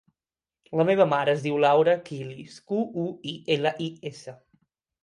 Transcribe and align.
La 0.79 0.85
meva 0.89 1.05
mare 1.11 1.35
es 1.37 1.45
diu 1.49 1.59
Laura 1.65 1.95
Quilis: 2.09 2.59
cu, 2.73 2.83
u, 3.05 3.05
i, 3.35 3.39
ela, 3.59 3.77
i, 3.91 3.93
essa. 4.15 4.41